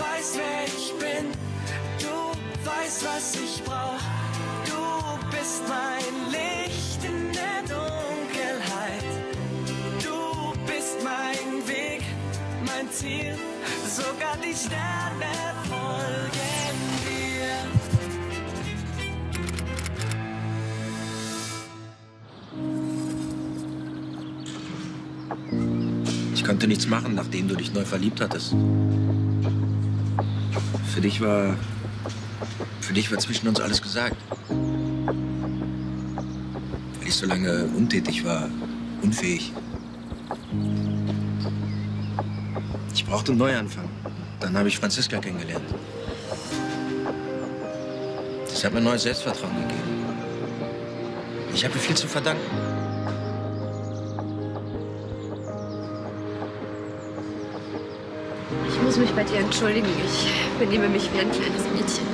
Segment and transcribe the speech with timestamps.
[0.00, 1.32] weißt, wer ich bin.
[1.98, 2.14] Du
[2.68, 4.00] weißt, was ich brauch.
[4.66, 4.82] Du
[5.30, 9.04] bist mein Licht in der Dunkelheit.
[10.02, 12.02] Du bist mein Weg,
[12.66, 13.36] mein Ziel.
[13.88, 15.32] Sogar die Sterne
[15.68, 16.76] folgen
[17.06, 17.50] dir.
[26.34, 28.54] Ich konnte nichts machen, nachdem du dich neu verliebt hattest.
[30.92, 31.56] Für dich war.
[32.80, 34.16] Für dich war zwischen uns alles gesagt.
[36.98, 38.48] Weil ich so lange untätig war,
[39.00, 39.52] unfähig.
[42.92, 43.88] Ich brauchte einen Neuanfang.
[44.40, 45.64] Dann habe ich Franziska kennengelernt.
[48.48, 50.00] Das hat mir neues Selbstvertrauen gegeben.
[51.54, 52.69] Ich habe ihr viel zu verdanken.
[58.90, 59.86] Muss mich bei dir entschuldigen.
[60.04, 60.26] Ich
[60.58, 62.04] benehme mich wie ein kleines Mädchen.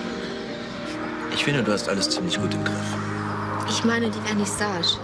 [1.33, 2.97] Ich finde, du hast alles ziemlich gut im Griff.
[3.71, 4.99] Ich meine die Vernissage.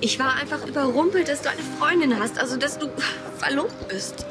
[0.00, 2.86] Ich war einfach überrumpelt, dass du eine Freundin hast, also dass du
[3.38, 4.24] verlobt bist.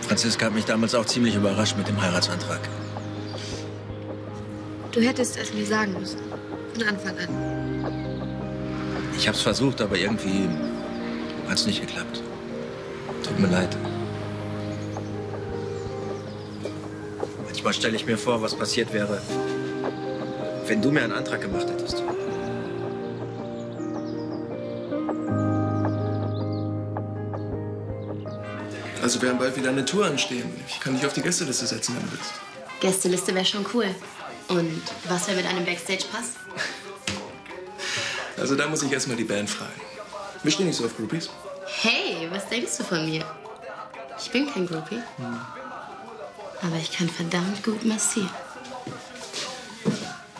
[0.00, 2.60] Franziska hat mich damals auch ziemlich überrascht mit dem Heiratsantrag.
[4.92, 6.20] Du hättest es mir sagen müssen.
[6.72, 7.28] Von Anfang an.
[9.14, 10.48] Ich hab's versucht, aber irgendwie
[11.50, 12.22] hat's nicht geklappt.
[13.28, 13.76] Tut mir leid.
[17.44, 19.20] Manchmal stelle ich mir vor, was passiert wäre,
[20.66, 22.02] wenn du mir einen Antrag gemacht hättest.
[29.02, 30.50] Also werden bald wieder eine Tour anstehen.
[30.66, 32.32] Ich kann dich auf die Gästeliste setzen, wenn du willst.
[32.80, 33.86] Gästeliste wäre schon cool.
[34.48, 36.32] Und was wäre mit einem Backstage-Pass?
[38.38, 39.80] Also da muss ich erstmal die Band fragen.
[40.42, 41.28] Wir stehen nicht so auf Groupies.
[41.76, 43.24] Hey, was denkst du von mir?
[44.18, 45.02] Ich bin kein Groupie.
[46.62, 48.30] Aber ich kann verdammt gut massieren.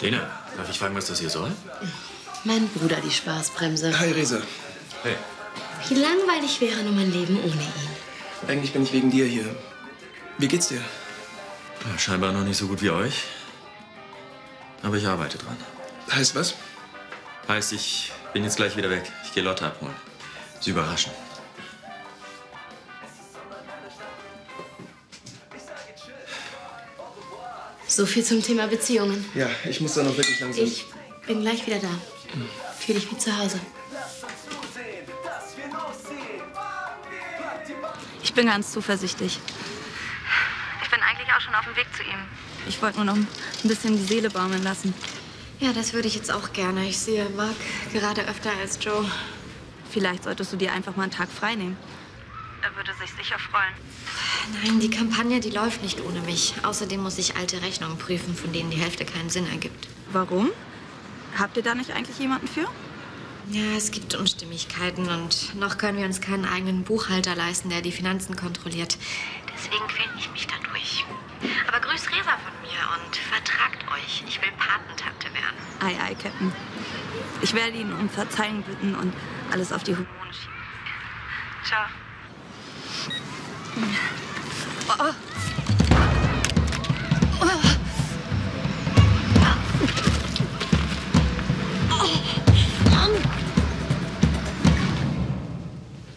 [0.00, 1.52] Lena, darf ich fragen, was das hier soll?
[2.44, 3.98] Mein Bruder, die Spaßbremse.
[3.98, 4.40] Hi, Resa.
[5.02, 5.16] Hey.
[5.88, 8.48] Wie langweilig wäre nur mein Leben ohne ihn.
[8.48, 9.44] Eigentlich bin ich wegen dir hier.
[10.38, 10.80] Wie geht's dir?
[10.80, 13.24] Ja, scheinbar noch nicht so gut wie euch.
[14.82, 15.56] Aber ich arbeite dran.
[16.10, 16.54] Heißt was?
[17.48, 19.10] Heißt, ich bin jetzt gleich wieder weg.
[19.24, 19.94] Ich gehe Lotte abholen.
[20.60, 21.12] Sie überraschen.
[27.98, 29.28] So viel zum Thema Beziehungen.
[29.34, 30.64] Ja, ich muss dann noch wirklich langsam.
[30.64, 30.86] Ich
[31.26, 31.88] bin gleich wieder da.
[32.78, 33.58] Fühl dich wie zu Hause.
[38.22, 39.40] Ich bin ganz zuversichtlich.
[40.80, 42.20] Ich bin eigentlich auch schon auf dem Weg zu ihm.
[42.68, 43.26] Ich wollte nur noch ein
[43.64, 44.94] bisschen die Seele baumeln lassen.
[45.58, 46.88] Ja, das würde ich jetzt auch gerne.
[46.88, 47.56] Ich sehe Mark
[47.92, 49.10] gerade öfter als Joe.
[49.90, 51.76] Vielleicht solltest du dir einfach mal einen Tag frei nehmen.
[52.68, 53.72] Er würde sich sicher freuen.
[54.62, 56.52] Nein, die Kampagne, die läuft nicht ohne mich.
[56.62, 59.88] Außerdem muss ich alte Rechnungen prüfen, von denen die Hälfte keinen Sinn ergibt.
[60.12, 60.50] Warum?
[61.38, 62.68] Habt ihr da nicht eigentlich jemanden für?
[63.50, 67.92] Ja, es gibt Unstimmigkeiten und noch können wir uns keinen eigenen Buchhalter leisten, der die
[67.92, 68.98] Finanzen kontrolliert.
[69.54, 71.06] Deswegen quäle ich mich da durch.
[71.68, 74.24] Aber grüßt Resa von mir und vertragt euch.
[74.28, 75.56] Ich will Patentante werden.
[75.80, 76.52] Ei, ei, Captain.
[77.40, 79.14] Ich werde ihn um Verzeihung bitten und
[79.50, 80.54] alles auf die Hormone schieben.
[81.64, 81.86] Ciao.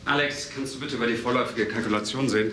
[0.06, 2.52] Alex, kannst du bitte über die vorläufige Kalkulation sehen?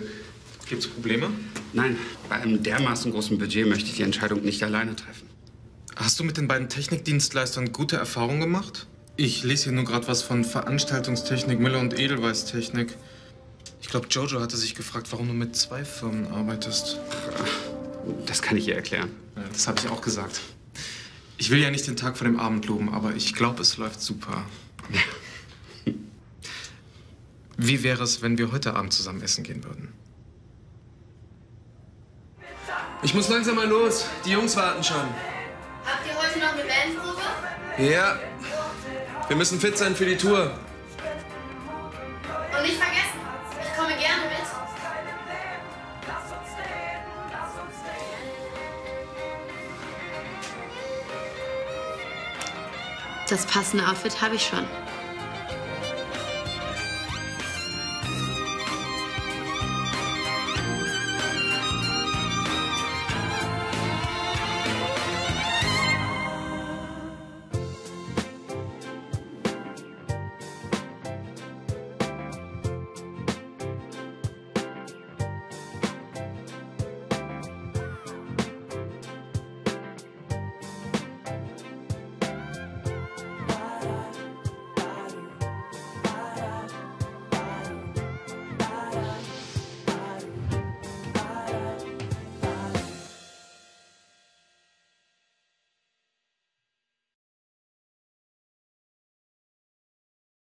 [0.67, 1.29] Gibt's Probleme?
[1.73, 1.97] Nein,
[2.29, 5.27] bei einem dermaßen großen Budget möchte ich die Entscheidung nicht alleine treffen.
[5.95, 8.87] Hast du mit den beiden Technikdienstleistern gute Erfahrungen gemacht?
[9.17, 12.95] Ich lese hier nur gerade was von Veranstaltungstechnik, Müller und Edelweiß-Technik.
[13.89, 16.99] Ich glaube, Jojo hatte sich gefragt, warum du mit zwei Firmen arbeitest.
[18.27, 19.09] Das kann ich ihr erklären.
[19.35, 20.41] Ja, das habe ich auch gesagt.
[21.39, 23.99] Ich will ja nicht den Tag vor dem Abend loben, aber ich glaube, es läuft
[23.99, 24.43] super.
[27.57, 29.91] Wie wäre es, wenn wir heute Abend zusammen essen gehen würden?
[33.01, 34.05] Ich muss langsam mal los.
[34.23, 34.97] Die Jungs warten schon.
[34.97, 37.91] Habt ihr heute noch eine Bandprobe?
[37.91, 38.19] Ja.
[39.27, 40.53] Wir müssen fit sein für die Tour.
[53.29, 54.65] Das passende Outfit habe ich schon.